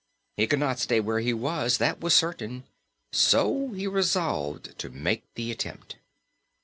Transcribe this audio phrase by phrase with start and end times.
[0.35, 2.63] He could not stay where he was, that was certain,
[3.13, 5.97] so he resolved to make the attempt.